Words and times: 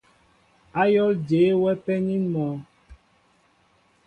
Ayól 0.81 1.13
jeé 1.27 1.51
wɛ 1.61 1.71
penin 1.83 2.23
mɔ? 2.33 2.45